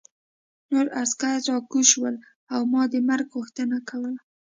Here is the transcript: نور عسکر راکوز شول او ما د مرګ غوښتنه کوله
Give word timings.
نور 0.71 0.87
عسکر 1.01 1.35
راکوز 1.49 1.85
شول 1.91 2.15
او 2.53 2.61
ما 2.71 2.81
د 2.93 2.95
مرګ 3.09 3.27
غوښتنه 3.35 3.77
کوله 3.89 4.13